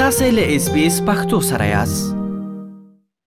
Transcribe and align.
تاسې 0.00 0.26
له 0.36 0.42
اس 0.56 0.64
بي 0.72 0.80
اس 0.86 0.96
پختو 1.04 1.36
سره 1.50 1.66
یاست 1.74 2.08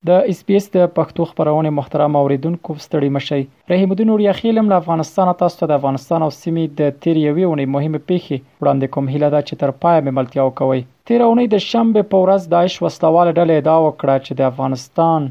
د 0.10 0.18
اس 0.34 0.42
بي 0.50 0.58
اس 0.60 0.68
د 0.76 0.90
پښتو 0.98 1.26
خبرونه 1.30 1.70
محترم 1.78 2.18
اوریدونکو 2.20 2.76
ستړي 2.84 3.10
مشي 3.16 3.40
رحیم 3.72 3.96
الدین 3.96 4.10
اوریا 4.18 4.34
خیلم 4.42 4.70
له 4.74 4.80
افغانستانه 4.84 5.34
تاسو 5.42 5.60
ته 5.62 5.70
د 5.74 5.80
افغانستان 5.82 6.26
او 6.28 6.30
سیمې 6.38 6.78
د 6.82 6.94
تیریوي 7.08 7.48
ونې 7.50 7.74
مهمه 7.78 8.04
پیښه 8.04 8.42
وړاندې 8.44 8.96
کوم 8.98 9.10
هیله 9.14 9.32
ده 9.38 9.42
چې 9.48 9.62
تر 9.66 9.74
پای 9.86 9.98
مې 10.02 10.18
ملتیا 10.20 10.46
وکوي 10.50 10.84
تیرونی 11.12 11.48
د 11.56 11.64
شنبه 11.72 12.06
په 12.16 12.24
ورځ 12.28 12.54
داعش 12.56 12.78
وسلواله 12.86 13.34
ډلې 13.40 13.66
دا 13.72 13.78
وکړه 13.88 14.26
چې 14.26 14.42
د 14.42 14.50
افغانستان 14.54 15.30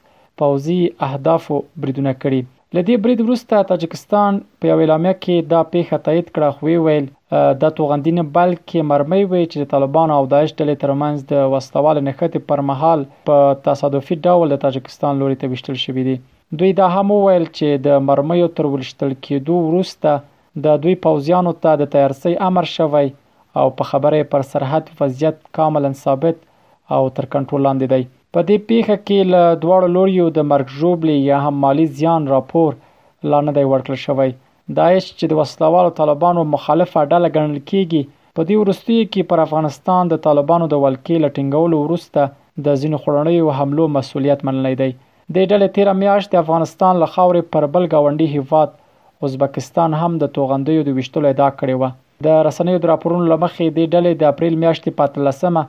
پوځي 0.44 0.82
اهداف 1.10 1.56
بریدونه 1.86 2.22
کړي 2.26 2.48
لدې 2.78 2.96
برید 3.04 3.22
وروسته 3.24 3.68
تاجکستان 3.70 4.36
په 4.62 4.70
یو 4.70 4.80
اعلامیه 4.84 5.14
کې 5.20 5.46
دا 5.52 5.60
پیښه 5.76 5.98
تایید 6.08 6.28
کړه 6.32 6.58
خو 6.58 6.82
ویل 6.88 7.06
د 7.62 7.72
توغندینه 7.78 8.24
بلکې 8.38 8.80
مرمۍ 8.90 9.22
وي 9.32 9.44
چې 9.52 9.58
د 9.64 9.70
طالبان 9.74 10.10
او 10.16 10.20
داعش 10.34 10.52
ډلې 10.60 10.76
ترمنځ 10.84 11.18
د 11.32 11.34
وسوال 11.54 11.98
نښتې 12.08 12.42
پر 12.52 12.62
مهال 12.70 13.00
په 13.30 13.38
تصادفي 13.68 14.16
ډول 14.26 14.54
د 14.54 14.62
تاجکستان 14.66 15.14
لوري 15.24 15.40
ته 15.44 15.52
وشتل 15.54 15.78
شوې 15.86 16.04
دي 16.10 16.16
دوی 16.62 16.72
دا 16.82 16.88
هم 16.98 17.14
ویل 17.24 17.48
چې 17.58 17.82
د 17.88 18.06
مرمۍ 18.10 18.44
تر 18.60 18.70
ولشتل 18.74 19.16
کېدو 19.24 19.56
وروسته 19.64 20.14
د 20.68 20.80
دوی 20.86 20.96
پوزیانو 21.08 21.56
ته 21.64 21.80
د 21.84 21.92
تیارسي 21.96 22.36
امر 22.52 22.70
شوی 22.76 23.14
او 23.64 23.66
په 23.82 23.90
خبره 23.94 24.22
پر 24.36 24.46
سرحد 24.54 24.94
وضعیت 25.02 25.42
کاملا 25.60 25.92
ثابت 26.06 26.46
او 26.98 27.02
تر 27.18 27.32
کنټرول 27.36 27.68
لاندې 27.70 27.96
دی 27.96 28.14
په 28.38 28.42
دې 28.50 28.58
پیښه 28.70 28.96
کې 29.06 29.20
له 29.34 29.44
دواړو 29.62 29.88
لوريو 29.96 30.26
د 30.34 30.44
مرګ 30.50 30.68
ژوبلې 30.80 31.14
یا 31.30 31.38
هم 31.44 31.56
مالی 31.62 31.86
زیان 32.00 32.28
راپور 32.32 32.76
لا 33.34 33.38
نه 33.46 33.54
دی 33.56 33.64
ورکړل 33.70 34.00
شوی 34.08 34.36
داعش 34.80 35.06
چې 35.06 35.32
د 35.32 35.40
وسلوالو 35.40 35.94
طالبانو 36.00 36.44
مخالفه 36.50 37.02
ډله 37.14 37.32
ګڼل 37.38 37.56
کیږي 37.72 38.04
په 38.36 38.46
دې 38.50 38.56
ورستیو 38.60 39.08
کې 39.14 39.30
پر 39.32 39.42
افغانستان 39.46 40.12
د 40.12 40.22
طالبانو 40.28 40.68
د 40.74 40.84
ولکې 40.84 41.24
لټینګولو 41.24 41.80
ورسته 41.86 42.68
د 42.68 42.78
ځینو 42.84 43.00
خړنیو 43.06 43.56
حملو 43.62 43.88
مسولیت 43.96 44.46
منلای 44.50 44.76
دی 44.84 44.92
د 44.92 45.50
ډلې 45.52 45.76
13 45.80 46.00
میاشت 46.04 46.36
د 46.36 46.42
افغانستان 46.44 47.02
له 47.06 47.08
خاورې 47.16 47.50
پر 47.56 47.70
بل 47.78 47.90
گاونډي 47.96 48.28
هیواد 48.38 48.78
ازبکستان 49.30 49.98
هم 50.04 50.22
د 50.26 50.34
توغندیو 50.38 50.86
د 50.92 51.00
وشتلو 51.02 51.34
ادعا 51.34 51.50
کړې 51.58 51.76
و 51.80 52.30
د 52.30 52.46
رسنیو 52.52 52.86
د 52.86 52.94
راپورونو 52.94 53.32
لمخې 53.34 53.66
د 53.80 53.92
ډلې 53.98 54.22
د 54.24 54.32
اپریل 54.34 54.62
میاشتې 54.66 55.02
14مه 55.06 55.68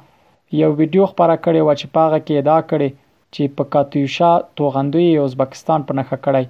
یو 0.57 0.69
ویډیو 0.81 1.05
خبره 1.11 1.35
کړې 1.45 1.61
و 1.67 1.71
چې 1.81 1.87
پاغه 1.97 2.19
کې 2.27 2.39
ادعا 2.41 2.61
کړې 2.71 2.91
چې 3.35 3.43
په 3.57 3.65
کاتیوشا 3.75 4.31
توغندوی 4.61 5.09
ازبکستان 5.25 5.81
په 5.91 5.99
نخښه 5.99 6.19
کړی 6.27 6.45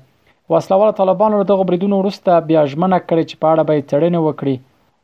وسلواله 0.55 0.93
طالبانو 1.01 1.43
دغه 1.51 1.63
بریدونو 1.73 1.97
وروسته 2.03 2.39
بیا 2.51 2.63
ژمنه 2.75 2.99
کړې 3.09 3.25
چې 3.31 3.37
په 3.43 3.47
اړه 3.53 3.63
به 3.69 3.87
تړنې 3.91 4.21
وکړي 4.23 4.57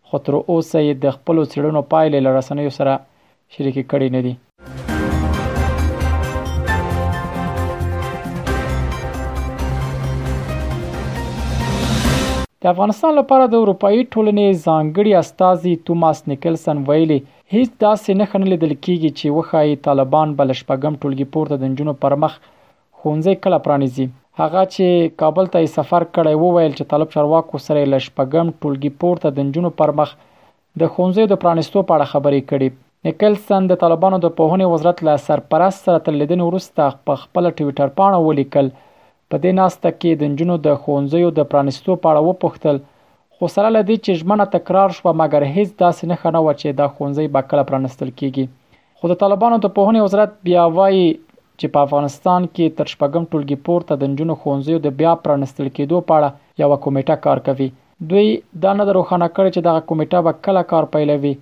خو 0.07 0.17
تر 0.25 0.35
اوسه 0.51 0.79
یې 0.87 0.95
د 1.05 1.19
خپل 1.19 1.37
څېړنو 1.53 1.81
پایلې 1.93 2.25
لرسنیو 2.27 2.77
سره 2.79 2.93
شریک 3.57 3.77
کړي 3.93 4.09
نه 4.19 4.29
دي 4.29 4.35
د 12.65 12.69
افغانستان 12.73 13.13
لپاره 13.17 13.47
د 13.53 13.61
اروپאי 13.63 13.97
ټولنې 14.13 14.61
ځانګړي 14.67 15.11
استاذي 15.25 15.73
توماس 15.89 16.21
نیکلسن 16.31 16.79
ویلي 16.91 17.17
هیڅ 17.55 17.75
داسې 17.83 18.21
نه 18.21 18.27
خنل 18.35 18.51
د 18.61 18.71
لکېږي 18.71 19.11
چې 19.19 19.35
وخایي 19.39 19.75
طالبان 19.87 20.33
بل 20.39 20.53
شپږم 20.61 20.95
ټولګي 21.03 21.27
پورته 21.35 21.59
د 21.65 21.75
جنونو 21.81 21.95
پر 22.05 22.17
مخ 22.23 22.39
خونځې 22.39 23.43
کله 23.47 23.59
پرانیزي 23.67 24.07
هغه 24.43 24.63
چې 24.75 25.13
کابل 25.25 25.51
ته 25.57 25.69
سفر 25.75 26.07
کړی 26.15 26.41
وو 26.43 26.55
ویل 26.55 26.73
چې 26.79 26.89
طالب 26.95 27.13
شرواکو 27.17 27.61
سره 27.67 27.85
ل 27.95 27.99
شپږم 28.07 28.55
ټولګي 28.63 28.93
پورته 29.05 29.35
د 29.41 29.51
جنونو 29.57 29.73
پر 29.83 29.95
مخ 30.01 30.17
د 30.17 30.93
خونځې 30.95 31.35
د 31.35 31.43
پرانیستو 31.45 31.85
په 31.91 31.99
اړه 31.99 32.15
خبرې 32.15 32.49
کړې 32.55 32.81
نیکلسن 33.11 33.71
د 33.73 33.83
طالبانو 33.85 34.23
د 34.25 34.35
پوهنې 34.41 34.75
وزارت 34.77 35.05
له 35.11 35.21
سرپرست 35.27 35.85
سره 35.91 36.07
تلیدنه 36.09 36.51
ورسته 36.51 36.89
په 37.11 37.23
خپل 37.27 37.51
ټوئیټر 37.61 37.95
پاڼه 38.01 38.23
ولیکل 38.31 38.73
په 39.35 39.39
دې 39.45 39.53
ناسته 39.63 39.91
کې 40.01 40.11
د 40.19 40.27
نجونو 40.33 40.57
د 40.65 40.73
خونځیو 40.83 41.31
د 41.37 41.45
پرانستو 41.53 41.95
په 42.03 42.11
اړه 42.11 42.27
وپوښتل 42.27 42.77
خو 43.37 43.49
سره 43.55 43.69
لدې 43.77 43.97
چې 44.05 44.17
ژمنه 44.21 44.45
تکرار 44.53 44.93
شوه 44.99 45.13
مګر 45.21 45.47
هیڅ 45.55 45.71
داسې 45.85 46.11
نه 46.11 46.17
خنه 46.21 46.41
و 46.45 46.51
چې 46.61 46.77
د 46.81 46.93
خونځي 46.97 47.27
به 47.37 47.43
کله 47.53 47.65
پرانستل 47.71 48.13
کیږي 48.21 48.45
خو 48.99 49.11
د 49.15 49.19
طالبانو 49.23 49.59
د 49.65 49.73
پوهنې 49.79 50.05
وزارت 50.07 50.37
بیا 50.51 50.69
وایي 50.77 51.03
چې 51.17 51.73
په 51.77 51.83
افغانستان 51.89 52.47
کې 52.53 52.77
تر 52.79 52.87
شپږم 52.93 53.27
ټولګي 53.33 53.59
پورته 53.71 53.99
د 54.03 54.13
نجونو 54.15 54.39
خونځیو 54.45 54.85
د 54.87 54.95
بیا 55.03 55.17
پرانستل 55.27 55.67
کېدو 55.79 56.01
په 56.13 56.21
اړه 56.21 56.63
یو 56.65 56.79
کمیټه 56.87 57.27
کار 57.27 57.43
کوي 57.51 57.69
دوی 58.13 58.27
دا 58.67 58.77
نه 58.81 58.87
روښانه 59.01 59.29
کړ 59.35 59.45
چې 59.55 59.61
دغه 59.69 59.87
کمیټه 59.91 60.25
به 60.29 60.39
کله 60.49 60.67
کار 60.75 60.89
پیلوي 60.97 61.35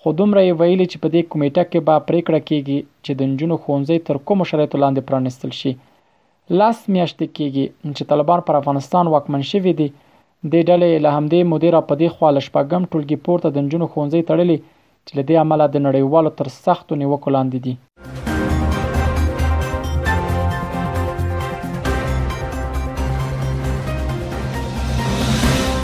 خو 0.00 0.16
دومره 0.20 0.44
ویلي 0.52 0.86
چې 0.92 0.96
په 1.02 1.08
دې 1.14 1.32
کمیټه 1.32 1.64
کې 1.72 1.88
به 1.90 2.06
پریکړه 2.08 2.40
کیږي 2.48 2.78
چې 3.04 3.12
د 3.14 3.20
نجونو 3.32 3.62
خونځي 3.64 3.98
تر 4.08 4.22
کوم 4.28 4.48
شرایطو 4.52 4.82
لاندې 4.84 5.06
پرانستل 5.12 5.56
شي 5.62 5.74
لاس 6.56 6.78
میاشتې 6.92 7.26
کېږي 7.36 7.64
چې 7.96 8.04
طالبان 8.10 8.40
پر 8.50 8.54
افغانستان 8.58 9.06
واکمن 9.14 9.42
شوي 9.48 9.72
دي 9.80 9.88
د 9.88 10.54
ډلې 10.68 10.88
له 11.04 11.10
همدې 11.16 11.40
مدیر 11.52 11.74
په 11.90 11.94
دې 12.02 12.08
خوا 12.14 12.30
لشپګم 12.36 12.82
ټولګي 12.90 13.16
پورته 13.24 13.48
د 13.52 13.58
جنونو 13.72 13.86
خونځي 13.92 14.20
تړلې 14.30 14.56
چې 15.06 15.12
له 15.16 15.22
دې 15.28 15.36
عمله 15.42 15.66
د 15.70 15.76
نړیوالو 15.86 16.30
تر 16.38 16.48
سختو 16.64 16.92
نیوکو 17.02 17.28
لاندې 17.34 17.58
دي 17.64 17.74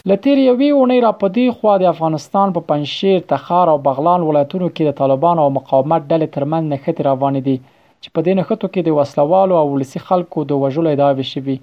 لتیر 0.09 0.37
یوې 0.49 0.69
اونۍ 0.77 0.99
را 1.05 1.11
پدې 1.21 1.45
خو 1.59 1.77
د 1.83 1.87
افغانستان 1.93 2.47
په 2.57 2.61
پنځشیر، 2.73 3.17
تخار 3.31 3.65
او 3.75 3.77
بغلان 3.87 4.19
ولایتونو 4.27 4.67
کې 4.73 4.83
د 4.87 4.91
طالبانو 5.03 5.39
او 5.45 5.49
مقاومت 5.61 6.01
ډلې 6.11 6.27
ترمن 6.35 6.61
نښته 6.73 7.01
روان 7.09 7.35
دي 7.47 7.57
چې 8.03 8.09
په 8.15 8.21
دې 8.25 8.33
نښتو 8.39 8.67
کې 8.73 8.81
د 8.83 8.89
وسلوالو 8.99 9.53
او 9.61 9.67
ولسی 9.75 9.99
خلکو 10.07 10.39
د 10.49 10.61
وژلو 10.63 10.89
ادعاوې 10.93 11.27
شوي 11.33 11.57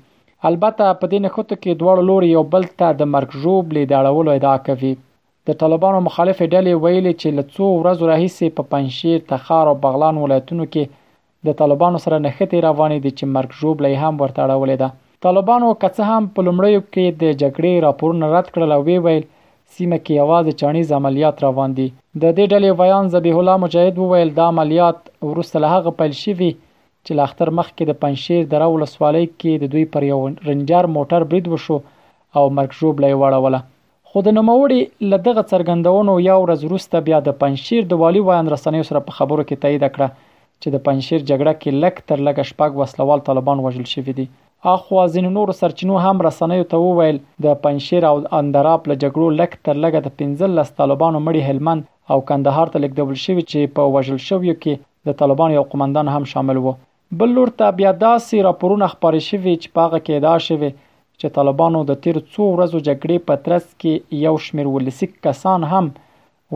البته 0.50 0.84
په 1.00 1.06
دې 1.12 1.18
نښتو 1.26 1.54
کې 1.62 1.78
دواړو 1.80 2.02
لوري 2.10 2.28
یو 2.36 2.44
بل 2.54 2.64
ته 2.80 2.88
د 3.00 3.10
مرګ 3.14 3.28
ژوب 3.42 3.64
لید 3.76 3.90
اړولو 4.00 4.30
ادعا 4.38 4.56
کوي 4.68 4.92
د 5.50 5.58
طالبانو 5.62 5.98
مخالفه 6.08 6.44
ډلې 6.54 6.72
ویلي 6.84 7.12
چې 7.20 7.28
لڅو 7.38 7.66
ورځو 7.80 8.04
راهیسې 8.12 8.46
په 8.56 8.62
پنځشیر، 8.72 9.18
تخار 9.32 9.64
او 9.70 9.76
بغلان 9.86 10.14
ولایتونو 10.24 10.64
کې 10.72 10.84
د 11.48 11.58
طالبانو 11.60 11.98
سره 12.04 12.16
نښتې 12.26 12.58
روانې 12.68 12.98
دي 13.04 13.10
چې 13.18 13.24
مرګ 13.36 13.50
ژوب 13.60 13.76
لې 13.84 13.92
هم 14.02 14.14
ورته 14.22 14.40
اړولې 14.46 14.76
ده 14.84 14.88
طالبانو 15.26 15.66
که 15.80 15.88
څه 15.96 16.02
هم 16.10 16.22
په 16.34 16.40
لومړیو 16.46 16.80
کې 16.92 17.04
د 17.22 17.34
جګړې 17.42 17.72
راپورونه 17.86 18.26
رد 18.34 18.46
کړل 18.54 18.70
او 18.76 18.80
ویل 18.88 19.24
سیمه 19.76 19.96
کې 20.06 20.16
یوازې 20.20 20.52
چانیز 20.62 20.90
عملیات 20.98 21.38
روان 21.44 21.70
دي 21.76 21.86
د 21.90 22.24
دې 22.38 22.44
ډلې 22.52 22.70
ویان 22.80 23.04
ذبیح 23.14 23.36
الله 23.42 23.56
مجاهد 23.64 23.94
وویل 23.98 24.30
دا 24.38 24.44
عملیات 24.54 24.98
ورسره 25.28 25.66
هغه 25.74 25.90
پیل 26.00 26.14
شوی 26.24 26.50
چې 27.04 27.12
لاختر 27.20 27.48
مخ 27.58 27.68
کې 27.76 27.84
د 27.90 28.00
پنځیر 28.02 28.40
درو 28.54 28.68
ولسوالۍ 28.74 29.24
کې 29.40 29.52
د 29.62 29.72
دوی 29.76 29.84
پر 29.94 30.02
یو 30.10 30.18
رنجر 30.48 30.84
موټر 30.96 31.20
برید 31.32 31.46
وشو 31.52 31.76
او 32.38 32.44
مرګ 32.56 32.70
جوړ 32.80 32.92
لای 33.06 33.14
وړوله 33.20 33.60
خو 34.08 34.24
د 34.26 34.36
نوموړي 34.38 34.80
لدغه 35.12 35.42
څرګندونو 35.52 36.18
یو 36.30 36.38
ورځ 36.44 36.60
وروسته 36.70 37.04
بیا 37.08 37.18
د 37.30 37.38
پنځیر 37.44 37.88
د 37.90 38.02
والی 38.04 38.20
ویان 38.28 38.54
رسنیو 38.56 38.88
سره 38.90 39.04
په 39.08 39.18
خبرو 39.20 39.46
کې 39.48 39.64
تایید 39.64 39.84
کړه 39.96 40.30
چې 40.60 40.68
د 40.74 40.78
پنځیر 40.88 41.20
جګړه 41.30 41.54
کې 41.60 41.82
لک 41.82 42.04
تر 42.12 42.18
لګ 42.30 42.36
شپږ 42.52 42.70
وسلوال 42.82 43.24
طالبان 43.30 43.66
وژل 43.66 43.88
شوی 43.94 44.16
دي 44.20 44.28
اخوا 44.70 45.04
ځین 45.14 45.24
نور 45.34 45.48
سرچینو 45.58 45.96
هم 46.04 46.20
رسنیو 46.26 46.64
ته 46.72 46.76
وویل 46.82 47.16
د 47.46 47.54
پنځیر 47.64 48.02
او 48.10 48.12
اندراب 48.40 48.80
له 48.90 48.94
جګړو 49.04 49.26
لک 49.38 49.50
تر 49.68 49.76
لګه 49.84 50.00
د 50.02 50.08
15 50.20 50.68
طالبانو 50.82 51.20
مړي 51.26 51.42
هلمند 51.48 51.82
او 52.14 52.18
کندهار 52.28 52.66
ته 52.74 52.78
لیک 52.82 52.92
ډول 53.04 53.16
شوی 53.24 53.42
چې 53.50 53.72
په 53.78 53.82
وژل 53.96 54.18
شویو 54.28 54.54
کې 54.62 54.72
د 55.10 55.16
طالبانو 55.22 55.54
یو 55.58 55.64
قومندان 55.72 56.06
هم 56.14 56.24
شامل 56.34 56.56
وو 56.66 56.72
بل 57.22 57.30
لور 57.38 57.48
ته 57.62 57.74
بیا 57.80 57.90
داسې 58.04 58.44
راپورونه 58.48 58.88
خبرې 58.92 59.20
شوي 59.32 59.54
چې 59.62 59.68
پاغه 59.78 59.98
کې 60.06 60.16
دا 60.28 60.34
شوی 60.46 60.70
چې 61.20 61.34
طالبانو 61.40 61.82
د 61.90 61.98
تیر 62.06 62.16
څو 62.20 62.40
ورځو 62.52 62.78
جګړې 62.88 63.16
په 63.30 63.34
ترڅ 63.48 63.66
کې 63.84 64.22
یو 64.26 64.36
شمیر 64.46 64.70
ولسی 64.76 65.10
کسان 65.28 65.66
هم 65.72 65.90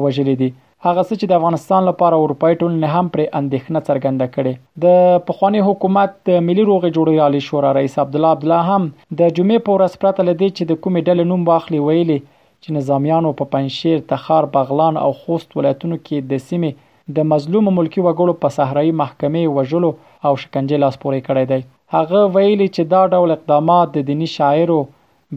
وژلي 0.04 0.36
دي 0.44 0.50
هغه 0.86 1.02
څه 1.08 1.16
چې 1.20 1.26
د 1.30 1.40
افغانستان 1.40 1.82
لپاره 1.90 2.16
اروپای 2.24 2.54
ټولنې 2.60 2.88
هم 2.96 3.06
پر 3.14 3.20
اندېښنه 3.38 3.80
څرګنده 3.88 4.26
کړې 4.34 4.52
د 4.84 4.86
پخوانی 5.30 5.62
حکومت 5.68 6.10
د 6.28 6.42
ملي 6.48 6.64
روغې 6.70 6.94
جوړې 6.96 7.14
علي 7.26 7.40
شورا 7.46 7.70
رئیس 7.78 7.94
عبد 8.02 8.14
الله 8.18 8.32
عبد 8.36 8.44
الله 8.46 8.62
هم 8.74 8.84
د 9.20 9.34
جمعې 9.36 9.64
په 9.68 9.72
ورځ 9.76 9.92
پرته 10.02 10.20
لدی 10.28 10.48
چې 10.56 10.62
د 10.70 10.72
کومې 10.82 11.00
ډلې 11.08 11.24
نوم 11.30 11.42
واخلي 11.50 11.80
ویلي 11.86 12.18
چې 12.62 12.68
نظامیانو 12.78 13.32
په 13.40 13.44
پنځشیر، 13.54 13.96
تخار، 14.12 14.42
بغلان 14.54 14.94
او 15.04 15.08
خوست 15.22 15.48
ولایتونو 15.58 15.96
کې 16.06 16.16
د 16.34 16.42
سیمې 16.46 16.72
د 17.18 17.26
مظلوم 17.32 17.64
ملکی 17.78 18.00
وګړو 18.06 18.32
په 18.44 18.48
صحرایي 18.58 18.92
محکمې 19.02 19.58
وژلو 19.58 19.90
او 20.26 20.32
شکنجې 20.44 20.76
لاس 20.84 20.94
پورې 21.02 21.18
کړی 21.30 21.52
دی 21.52 21.60
هغه 21.96 22.20
ویلي 22.38 22.68
چې 22.74 22.82
دا 22.94 23.02
ډول 23.16 23.30
اقدامات 23.38 23.86
د 23.96 24.06
دینی 24.12 24.28
شاعرو 24.36 24.78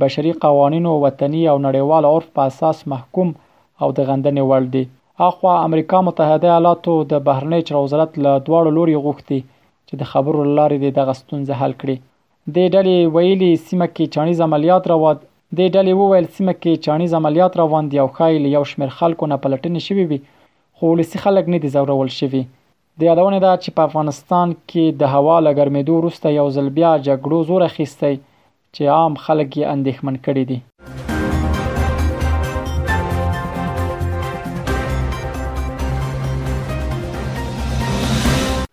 بشري 0.05 0.33
قوانینو 0.45 0.93
وطني 1.07 1.43
او 1.53 1.57
نړیوال 1.67 2.03
عرف 2.13 2.27
په 2.39 2.55
اساس 2.55 2.85
محکوم 2.95 3.33
او 3.83 3.87
د 3.99 4.09
غندنې 4.09 4.49
وړ 4.51 4.63
دي 4.77 4.85
اخوا 5.23 5.53
امریکا 5.63 5.99
متحده 6.07 6.47
ایالاتو 6.51 6.91
د 7.13 7.17
بهرنی 7.23 7.57
چارو 7.69 7.79
وزارت 7.85 8.13
له 8.25 8.33
دواړو 8.47 8.69
لوري 8.77 8.93
غوښتي 9.05 9.39
چې 9.87 9.93
د 10.03 10.07
خبرو 10.11 10.43
لارې 10.59 10.93
د 10.97 11.07
غستونځ 11.09 11.45
حل 11.61 11.73
کړي 11.81 11.95
د 12.57 12.69
ډلې 12.73 12.97
ویلي 13.15 13.49
سیمه 13.67 13.87
کې 13.95 14.13
چانیز 14.17 14.41
عملیات 14.47 14.83
راواد 14.93 15.17
د 15.23 15.59
ډلې 15.75 15.93
وویل 16.03 16.27
سیمه 16.37 16.53
کې 16.61 16.83
چانیز 16.87 17.11
عملیات 17.21 17.53
روان 17.63 17.89
دي 17.95 17.99
او 18.05 18.05
خایل 18.21 18.45
یو 18.55 18.63
شمیر 18.71 18.91
خلکو 19.01 19.29
نه 19.33 19.37
پلټنې 19.47 19.85
شوي 19.87 20.05
وي 20.13 20.21
خو 20.79 20.93
لسی 21.01 21.21
خلک 21.25 21.51
نه 21.55 21.61
دي 21.67 21.73
زورول 21.75 22.15
شوي 22.19 22.43
د 22.45 23.01
یادونه 23.09 23.39
ده 23.47 23.53
چې 23.63 23.69
په 23.81 23.89
افغانستان 23.89 24.55
کې 24.61 25.01
د 25.01 25.13
هوا 25.17 25.37
لګرمېدو 25.49 25.99
وروسته 25.99 26.35
یو 26.39 26.47
ځل 26.57 26.71
بیا 26.79 26.93
جګړو 27.07 27.37
زور 27.53 27.67
اخیستی 27.69 28.13
چې 28.15 28.97
عام 28.97 29.23
خلک 29.27 29.45
یې 29.45 29.71
اندېښمن 29.73 30.15
کړي 30.25 30.55
دي 30.55 30.59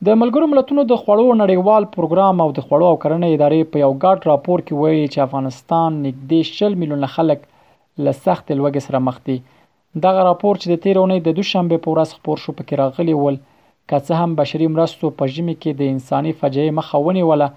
د 0.07 0.17
ملګرو 0.21 0.47
ملتونو 0.51 0.83
د 0.89 0.97
خوړو 1.03 1.25
نړیوال 1.43 1.85
پروګرام 1.95 2.37
او 2.45 2.49
د 2.57 2.61
خوړو 2.67 2.87
او 2.91 2.97
کرنې 3.05 3.29
ادارې 3.37 3.69
په 3.75 3.83
یو 3.85 3.93
ګډ 4.05 4.27
راپور 4.31 4.61
کې 4.67 4.79
وایي 4.81 5.05
چې 5.13 5.23
افغانستان 5.25 5.95
نږدې 6.05 6.41
40 6.51 6.75
میلیونه 6.83 7.09
خلک 7.15 7.41
له 8.05 8.13
سخت 8.27 8.53
لوږې 8.59 8.83
سره 8.87 9.01
مخ 9.07 9.17
دي 9.29 9.37
دغه 10.05 10.27
راپور 10.29 10.61
چې 10.63 10.67
د 10.73 10.83
تیرونې 10.85 11.19
د 11.29 11.37
دوشنبه 11.39 11.81
په 11.87 11.95
ورځ 11.95 12.15
خبر 12.19 12.43
شو 12.45 12.55
پکې 12.59 12.81
راغلی 12.83 13.17
ول 13.23 13.39
که 13.45 14.03
څه 14.07 14.21
هم 14.21 14.37
بشري 14.43 14.69
مرستو 14.77 15.11
په 15.23 15.33
ژمي 15.37 15.55
کې 15.57 15.81
د 15.81 15.95
انساني 15.95 16.35
فجایع 16.43 16.75
مخاوني 16.81 17.25
ولا 17.31 17.49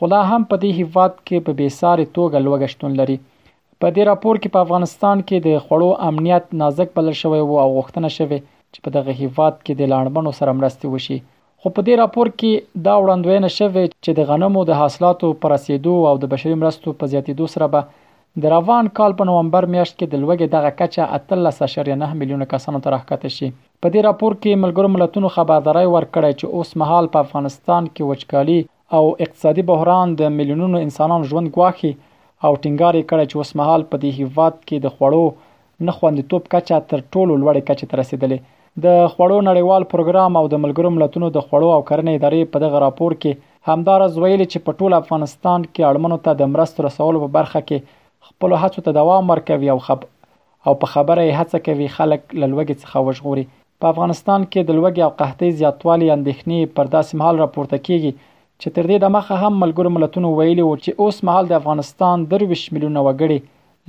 خلا 0.00 0.22
هم 0.32 0.40
په 0.54 0.60
دې 0.62 0.80
هیواد 0.80 1.14
کې 1.18 1.46
په 1.48 1.58
بیسارې 1.60 2.14
توګه 2.18 2.44
لوګشتون 2.46 2.96
لري 3.02 3.16
په 3.20 3.92
دې 3.92 4.08
راپور 4.10 4.40
کې 4.42 4.56
په 4.56 4.66
افغانستان 4.66 5.22
کې 5.28 5.46
د 5.46 5.62
خوړو 5.68 5.92
امنیت 6.10 6.50
نازک 6.64 6.98
بلل 6.98 7.16
شوی 7.22 7.44
وو 7.46 7.62
او 7.66 7.68
غوښتنه 7.78 8.12
شوه 8.18 8.40
چې 8.72 8.86
په 8.88 8.96
دغه 8.98 9.16
هیواد 9.22 9.62
کې 9.62 9.80
د 9.82 9.92
لاندمنو 9.94 10.34
سره 10.40 10.56
مرستې 10.62 10.96
وشي 10.98 11.20
خو 11.66 11.70
په 11.76 11.82
دې 11.84 11.94
راپور 12.00 12.28
کې 12.40 12.80
دا 12.86 12.94
وړاندوینه 13.02 13.48
شوې 13.58 13.84
چې 14.04 14.14
د 14.16 14.24
غنمو 14.30 14.62
د 14.70 14.76
حاصلاتو 14.80 15.28
پر 15.42 15.50
رسیدو 15.52 15.94
او 16.08 16.14
د 16.22 16.28
بشري 16.32 16.56
مرستو 16.62 16.92
په 17.02 17.10
زیاتیدو 17.12 17.46
سره 17.52 17.68
به 17.74 18.42
د 18.44 18.50
روان 18.54 18.90
کال 18.98 19.12
په 19.20 19.26
نومبر 19.28 19.66
میاشت 19.74 19.94
کې 19.98 20.10
د 20.14 20.22
لوګي 20.22 20.48
دغه 20.54 20.72
کچه 20.80 21.06
13.9 21.30 22.10
میلیونه 22.22 22.48
کسانو 22.52 22.80
ته 22.86 22.92
راکته 22.96 23.30
شي 23.36 23.48
په 23.52 23.94
دې 23.94 24.04
راپور 24.08 24.36
کې 24.42 24.60
ملګرو 24.64 24.92
ملتونو 24.96 25.30
خبرداري 25.36 25.86
ورکړی 25.94 26.38
چې 26.38 26.52
اوس 26.58 26.74
مهال 26.82 27.08
په 27.14 27.24
افغانستان 27.26 27.88
کې 27.94 28.08
وچکالي 28.10 28.58
او 28.98 29.02
اقتصادي 29.28 29.64
بحران 29.72 30.12
د 30.22 30.34
میلیونونو 30.38 30.84
انسانانو 30.88 31.30
ژوند 31.32 31.52
ګواخي 31.56 31.94
او 31.94 32.52
ټینګار 32.62 33.04
کړی 33.12 33.24
چې 33.30 33.36
اوسمهال 33.42 33.88
په 33.92 34.02
دې 34.04 34.10
هیواد 34.20 34.60
کې 34.60 34.86
د 34.86 34.98
خوړو 34.98 35.88
نه 35.88 35.98
خوندیتوب 36.00 36.52
کچه 36.56 36.84
تر 36.92 37.06
ټولو 37.12 37.42
لوړې 37.42 37.68
کچه 37.72 37.90
ته 37.94 38.02
رسیدلې 38.04 38.48
د 38.82 38.86
خوړو 39.12 39.36
نړیوال 39.48 39.82
پروګرام 39.92 40.32
او 40.40 40.44
د 40.52 40.60
ملګرو 40.64 40.90
ملتونو 40.94 41.26
د 41.34 41.38
خوړو 41.48 41.66
او 41.76 41.82
کرنې 41.88 42.14
ادارې 42.18 42.48
په 42.54 42.58
دغه 42.64 42.78
راپور 42.84 43.14
کې 43.24 43.42
همدارز 43.70 44.16
ویلي 44.22 44.46
چې 44.52 44.64
په 44.68 44.72
ټول 44.80 44.96
افغانستان 44.96 45.66
کې 45.66 45.84
اړمنو 45.90 46.18
ته 46.24 46.32
د 46.40 46.50
مرستو 46.54 46.84
رسولو 46.86 47.20
په 47.24 47.30
برخه 47.36 47.60
کې 47.68 47.92
خپل 48.30 48.56
هڅو 48.62 48.84
ته 48.86 48.96
دوام 48.96 49.30
ورکوي 49.34 49.70
او 49.74 49.78
خب 49.86 50.02
او 50.70 50.74
په 50.82 50.90
خبره 50.94 51.28
هڅه 51.38 51.60
کوي 51.68 51.86
خلک 52.00 52.26
لږه 52.40 52.76
څخه 52.82 53.04
وژغوري 53.10 53.46
په 53.84 53.92
افغانستان 53.94 54.48
کې 54.50 54.68
د 54.68 54.78
لوګي 54.80 55.06
او 55.08 55.12
قحطۍ 55.22 55.52
زیاتوالی 55.62 56.10
اندېښنې 56.16 56.74
پر 56.78 56.92
داسې 56.96 57.22
مهال 57.22 57.40
راپورته 57.44 57.80
کیږي 57.88 58.12
چې 58.16 58.68
تر 58.76 58.90
دې 58.90 59.06
د 59.06 59.14
مخه 59.18 59.38
هم 59.44 59.54
ملګرو 59.62 59.94
ملتونو 59.98 60.34
ویلي 60.42 60.66
و 60.66 60.74
چې 60.82 60.98
اوس 61.04 61.22
مهال 61.30 61.52
د 61.54 61.60
افغانستان 61.62 62.26
23 62.34 62.66
میلیونه 62.76 63.06
وګړي 63.08 63.40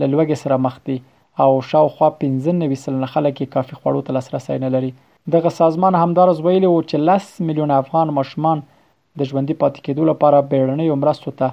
لږه 0.06 0.42
سره 0.46 0.64
مخ 0.70 0.80
دي 0.90 1.00
او 1.40 1.62
شاوخوا 1.62 2.10
15 2.10 2.52
نوي 2.64 2.76
سلنه 2.84 3.08
خلک 3.14 3.38
کافي 3.56 3.76
خوړو 3.80 4.04
ته 4.10 4.16
لاسرسي 4.18 4.58
نه 4.64 4.68
لري 4.76 4.92
دغه 5.34 5.50
سازمان 5.60 5.94
همدارس 6.04 6.38
ویلي 6.46 6.70
وو 6.74 6.82
چې 6.90 6.96
10 7.10 7.50
میلیون 7.50 7.72
افغان 7.80 8.08
مشمان 8.20 8.58
د 8.68 9.20
ژوندۍ 9.30 9.56
پاتې 9.62 9.80
کېدو 9.86 10.04
لپاره 10.12 10.38
بیړنۍ 10.50 10.88
مرستو 11.02 11.32
ته 11.40 11.50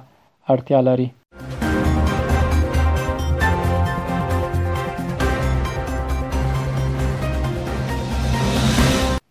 اړتیا 0.53 0.79
لري 0.87 1.07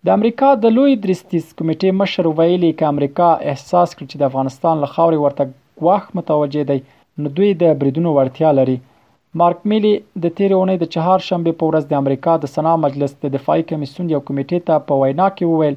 د 0.06 0.14
امریکا 0.18 0.50
د 0.62 0.70
لوی 0.76 0.92
درستیز 1.02 1.44
کمیټې 1.58 1.90
مشر 2.00 2.28
ویلي 2.40 2.70
چې 2.78 2.84
امریکا 2.92 3.32
احساس 3.52 3.88
کړ 3.96 4.04
چې 4.10 4.16
د 4.20 4.22
افغانستان 4.30 4.74
له 4.86 4.92
خاورې 4.94 5.26
ورته 5.26 5.84
غواخ 5.84 6.08
متوجې 6.14 6.72
دی 6.72 6.78
نو 7.24 7.34
دوی 7.40 7.50
د 7.62 7.76
بریدونو 7.82 8.12
ورتیا 8.20 8.50
لري 8.62 8.80
مارک 9.40 9.58
میلی 9.70 9.90
د 9.90 10.24
تیرې 10.38 10.56
اونۍ 10.58 10.76
د 10.80 10.86
چهار 10.94 11.18
شنبه 11.28 11.52
په 11.60 11.64
ورځ 11.68 11.84
د 11.90 12.02
امریکا 12.02 12.32
د 12.40 12.44
سنا 12.54 12.72
مجلس 12.84 13.12
د 13.20 13.24
دفاعي 13.36 13.62
کمیسون 13.70 14.06
یو 14.14 14.18
کمیټې 14.28 14.58
ته 14.70 14.74
په 14.90 14.98
وینا 15.02 15.28
کې 15.38 15.44
وویل 15.52 15.76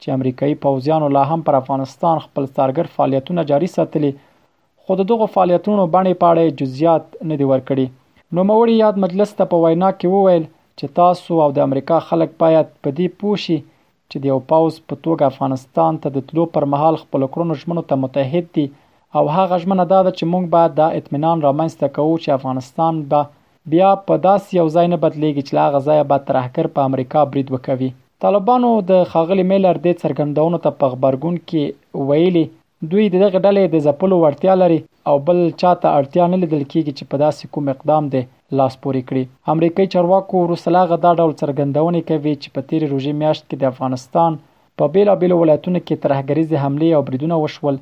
چې 0.00 0.06
امریکایي 0.18 0.56
پوځیانو 0.64 1.06
لا 1.16 1.22
هم 1.30 1.40
پر 1.46 1.54
افغانستان 1.60 2.16
خپل 2.24 2.42
ستارګر 2.52 2.86
فعالیتونه 2.96 3.44
جاري 3.50 3.68
ساتلي 3.76 4.10
خو 4.82 4.96
دغه 5.00 5.28
فعالیتونو 5.36 5.86
باندې 5.94 6.20
پاړې 6.24 6.60
جزئیات 6.62 7.04
نه 7.30 7.40
دی 7.40 7.46
ورکړي 7.52 7.86
نو 8.38 8.44
موري 8.52 8.76
یاد 8.82 9.00
مجلس 9.06 9.34
ته 9.40 9.48
په 9.54 9.62
وینا 9.64 9.90
کې 9.98 10.18
وویل 10.18 10.44
چې 10.78 10.94
تاسو 11.00 11.40
او 11.46 11.48
د 11.60 11.66
امریکا 11.68 12.00
خلک 12.10 12.36
باید 12.44 12.72
په 12.82 12.90
دې 12.98 13.08
پوښي 13.22 13.58
چې 14.10 14.16
د 14.26 14.32
یو 14.32 14.38
پاوز 14.52 14.78
په 14.92 15.02
توګه 15.04 15.32
افغانستان 15.32 16.00
ته 16.04 16.14
د 16.18 16.28
تلو 16.30 16.46
پر 16.58 16.68
مهال 16.76 17.00
خپل 17.06 17.26
کړنو 17.32 17.60
ژمنو 17.64 17.88
ته 17.92 18.00
متحد 18.04 18.54
دي 18.60 18.68
او 19.18 19.26
هغه 19.36 19.56
ژمنه 19.62 19.84
دا 19.92 20.00
ده 20.06 20.10
چې 20.18 20.24
موږ 20.32 20.44
به 20.54 20.64
دا 20.80 20.86
اطمینان 20.98 21.36
رامنځته 21.46 21.86
کوو 21.96 22.14
چې 22.22 22.28
افغانستان 22.38 22.94
به 23.10 23.20
بیا 23.72 23.88
په 24.10 24.14
داس 24.26 24.42
یو 24.58 24.66
ځای 24.74 24.86
نه 24.92 24.98
بدلیږي 25.04 25.42
چې 25.48 25.54
هغه 25.64 25.78
ځای 25.88 26.00
به 26.12 26.18
ترهکر 26.28 26.66
په 26.76 26.80
امریکا 26.90 27.20
برید 27.32 27.48
وکوي 27.54 27.90
طالبانو 28.26 28.70
د 28.90 29.02
خاغلی 29.14 29.44
میلر 29.50 29.76
د 29.86 29.96
څرګندونو 30.02 30.56
ته 30.66 30.70
په 30.82 30.86
خبرګون 30.94 31.34
کې 31.48 31.62
ویلي 32.12 32.44
دوی 32.90 33.06
دغه 33.14 33.38
ډلې 33.44 33.64
د 33.74 33.84
زپلو 33.88 34.16
ورتیا 34.24 34.54
لري 34.62 34.78
او 35.12 35.16
بل 35.30 35.38
چاته 35.60 35.88
اړتیا 35.98 36.24
نه 36.32 36.36
لیدل 36.42 36.62
کیږي 36.72 36.92
چې 36.98 37.04
په 37.10 37.16
داسې 37.24 37.44
کوم 37.54 37.66
اقدام 37.74 38.04
دی 38.14 38.22
لاس 38.58 38.74
پورې 38.82 39.00
کړي 39.08 39.22
امریکایي 39.54 39.88
چارواکو 39.94 40.38
روسلا 40.52 40.82
غدا 40.92 41.10
ډول 41.20 41.32
څرګندونې 41.40 42.00
کوي 42.10 42.34
چې 42.42 42.48
په 42.54 42.60
تیر 42.70 42.80
روزي 42.94 43.12
میاشت 43.24 43.42
کې 43.46 43.56
د 43.62 43.74
افغانستان 43.74 44.38
په 44.78 44.84
بیلابیلو 44.94 45.36
ولایتونو 45.44 45.78
کې 45.86 46.02
ترهګریزي 46.04 46.56
حمله 46.66 46.88
او 46.98 47.02
بریدونه 47.08 47.36
وشول 47.44 47.76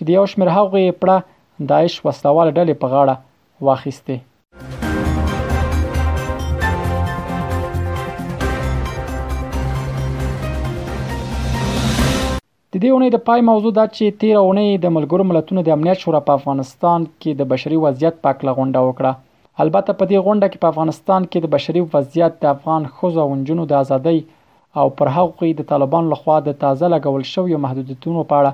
چې 0.00 0.06
د 0.08 0.10
یو 0.16 0.26
شمېر 0.32 0.48
هغوی 0.56 0.84
پړه 1.00 1.16
داعش 1.70 1.94
وسلوال 2.06 2.48
ډلې 2.58 2.74
په 2.82 2.86
غاړه 2.92 3.14
واخیستې 3.66 4.16
د 12.72 12.80
دې 12.84 12.90
اونۍ 12.92 13.10
د 13.16 13.22
پای 13.26 13.40
موضوع 13.50 13.72
دا 13.80 13.84
چې 13.96 14.04
13 14.22 14.38
اونۍ 14.44 14.68
د 14.84 14.94
ملګرو 14.96 15.28
ملتونو 15.32 15.60
د 15.68 15.76
امنیت 15.76 15.98
شورا 16.06 16.20
په 16.30 16.38
افغانستان 16.40 17.00
کې 17.20 17.30
د 17.42 17.52
بشري 17.52 17.78
وضعیت 17.84 18.16
پاک 18.28 18.38
لغونډه 18.50 18.80
وکړه 18.88 19.12
البته 19.62 19.98
په 20.00 20.04
دې 20.10 20.18
غونډه 20.26 20.46
کې 20.50 20.58
په 20.64 20.70
افغانستان 20.72 21.20
کې 21.30 21.38
د 21.42 21.52
بشري 21.58 21.84
وضعیت 21.98 22.40
د 22.46 22.50
افغان 22.54 22.88
خوځو 22.96 23.24
ونجونو 23.34 23.68
د 23.70 23.80
ازادۍ 23.84 24.18
او 24.80 24.86
پر 25.02 25.12
حقوقي 25.18 25.52
د 25.62 25.68
طالبان 25.76 26.04
لخوا 26.16 26.38
د 26.50 26.58
تازه 26.66 26.92
لګول 26.96 27.24
شوې 27.34 27.56
محدودیتونو 27.68 28.28
په 28.34 28.42
اړه 28.42 28.52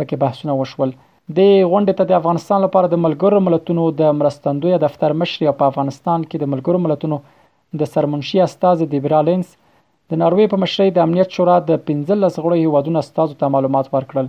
پکې 0.00 0.18
بحثونه 0.22 0.54
وشول 0.60 0.92
د 1.36 1.40
غونډې 1.40 1.92
ته 1.98 2.04
د 2.08 2.16
افغانستان 2.20 2.62
لپاره 2.66 2.90
د 2.94 3.00
ملګرو 3.06 3.42
ملتونو 3.48 3.84
د 4.00 4.14
مرستندوی 4.20 4.78
دفتر 4.86 5.14
مشر 5.20 5.46
او 5.50 5.54
په 5.60 5.70
افغانستان 5.72 6.24
کې 6.28 6.40
د 6.40 6.52
ملګرو 6.54 6.82
ملتونو 6.86 7.18
د 7.82 7.90
سرمنشي 7.92 8.40
استاد 8.46 8.82
د 8.94 9.04
برالینس 9.06 9.52
د 10.12 10.20
ناروې 10.22 10.50
په 10.54 10.60
مشرۍ 10.64 10.90
د 10.96 11.04
امنیت 11.06 11.36
شورا 11.36 11.56
د 11.70 11.78
15 11.92 12.42
غړو 12.46 12.58
هیوادونو 12.62 13.02
استادو 13.04 13.38
ته 13.42 13.52
معلومات 13.56 13.88
ورکړل 13.94 14.28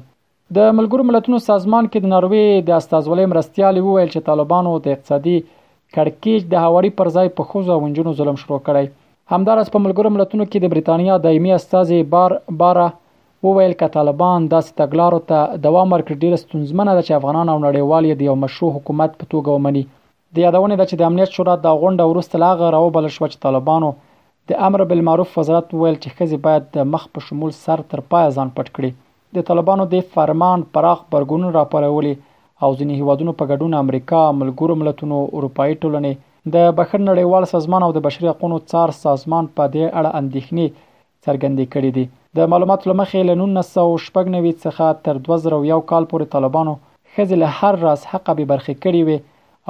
د 0.57 0.72
ملګرو 0.77 1.07
ملتونو 1.10 1.41
سازمان 1.50 1.89
کې 1.91 2.03
د 2.05 2.13
ناروې 2.15 2.67
د 2.69 2.77
استادولې 2.79 3.31
مرستيال 3.34 3.79
وویل 3.81 4.10
چې 4.13 4.27
طالبانو 4.29 4.75
د 4.88 4.95
اقتصادي 4.98 5.38
کړکیچ 5.45 6.51
د 6.53 6.63
هواري 6.67 6.91
پر 7.00 7.10
ځای 7.17 7.31
په 7.39 7.50
خوځو 7.50 7.79
ونجونو 7.86 8.13
ظلم 8.22 8.38
شروع 8.43 8.62
کړی 8.69 8.93
همدارس 9.36 9.72
په 9.75 9.81
ملګرو 9.86 10.13
ملتونو 10.17 10.48
کې 10.48 10.65
د 10.65 10.74
بریتانیا 10.75 11.17
دایمي 11.27 11.53
استاد 11.57 11.93
بار 12.15 12.38
بارا 12.63 12.88
وویل 13.45 13.73
ک 13.81 13.91
طالبان 13.95 14.45
داسې 14.51 14.75
تګلارو 14.81 15.17
ته 15.31 15.57
دوام 15.63 15.91
ورکړي 15.93 16.15
ډیره 16.23 16.37
ستونزمنه 16.43 16.93
ده 16.97 17.01
چې 17.07 17.17
افغانان 17.17 17.49
او 17.53 17.57
نړیوال 17.65 18.05
یې 18.09 18.19
د 18.21 18.27
یو 18.29 18.35
مشروع 18.43 18.69
حکومت 18.77 19.13
په 19.19 19.29
توګه 19.33 19.55
ومني 19.57 19.83
د 20.37 20.43
یادونه 20.43 20.77
ده 20.79 20.87
چې 20.91 20.99
د 21.01 21.07
امنیت 21.09 21.35
شورا 21.39 21.55
د 21.65 21.75
غونډه 21.81 22.09
وروسته 22.11 22.41
لاغه 22.45 22.69
راو 22.77 22.87
بل 22.97 23.09
شو 23.15 23.25
چې 23.33 23.43
طالبانو 23.47 23.91
د 24.51 24.61
امر 24.69 24.83
بالمعروف 24.91 25.37
وزارت 25.41 25.75
وویل 25.77 25.99
چې 25.99 26.19
خزي 26.19 26.39
باید 26.47 26.67
د 26.77 26.89
مخ 26.95 27.05
په 27.17 27.27
شمول 27.27 27.53
سر 27.59 27.85
تر 27.93 28.03
پای 28.15 28.27
ځان 28.37 28.49
پټ 28.57 28.73
کړي 28.79 29.37
د 29.39 29.47
طالبانو 29.51 29.87
د 29.93 30.07
فرمان 30.17 30.65
پراخ 30.77 31.05
برګونو 31.13 31.53
راپورولي 31.59 32.13
او 32.15 32.69
ځینې 32.79 33.03
هیوادونو 33.03 33.39
په 33.41 33.51
ګډون 33.53 33.77
امریکا 33.85 34.23
ملګرو 34.41 34.79
ملتونو 34.83 35.21
اروپאי 35.37 35.71
ټولنې 35.83 36.55
د 36.57 36.75
بخر 36.81 37.01
نړیوال 37.09 37.49
سازمان 37.55 37.87
او 37.89 37.93
د 37.99 38.05
بشري 38.11 38.31
حقوقو 38.35 38.61
څار 38.75 38.97
سازمان 39.05 39.53
په 39.57 39.71
دې 39.73 39.97
اړه 39.99 40.21
اندېښنې 40.21 40.79
څرګندې 41.25 41.73
کړې 41.73 41.99
دي 41.99 42.05
د 42.37 42.45
معلوماتو 42.51 42.89
لمخې 42.89 43.19
له 43.27 43.33
1999 43.41 44.55
څخه 44.63 44.87
تر 45.07 45.19
2001 45.27 45.83
کال 45.91 46.07
پورې 46.13 46.31
طالبانو 46.35 46.73
خځې 46.79 47.39
له 47.43 47.51
هر 47.59 47.77
راس 47.85 48.03
حقه 48.13 48.35
به 48.39 48.47
برخې 48.53 48.73
کړې 48.87 49.11
وي 49.11 49.19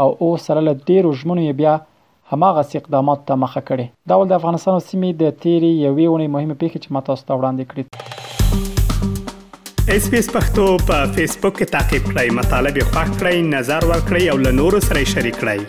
او 0.04 0.08
او 0.24 0.30
سره 0.46 0.64
له 0.70 0.74
ډیرو 0.92 1.12
ژمنو 1.20 1.44
بیا 1.60 1.74
هماغه 2.34 2.64
اقدامات 2.82 3.22
ته 3.30 3.38
مخه 3.44 3.62
کړي 3.70 3.86
دا 4.14 4.18
ول 4.22 4.28
د 4.34 4.36
افغانستان 4.40 4.74
سیمې 4.88 5.10
د 5.22 5.24
تیری 5.46 5.72
یوې 5.76 6.08
ونې 6.12 6.28
مهمه 6.38 6.56
پیښه 6.66 6.78
چې 6.86 6.90
ماته 6.98 7.20
ستو 7.24 7.38
وړاندې 7.40 7.64
کړې 7.70 7.84
اس 9.98 10.04
پی 10.12 10.18
اس 10.24 10.30
پختو 10.38 10.68
په 10.92 10.98
فیسبوک 11.18 11.60
کې 11.62 11.68
تا 11.78 11.82
کې 11.88 11.98
پلی 12.12 12.28
مطلب 12.42 12.74
یو 12.84 12.90
فاک 12.98 13.10
کړئ 13.16 13.36
نظر 13.56 13.82
ور 13.94 14.02
کړئ 14.06 14.24
او 14.34 14.38
له 14.50 14.54
نورو 14.66 14.80
سره 14.92 15.00
شریک 15.16 15.38
کړئ 15.48 15.62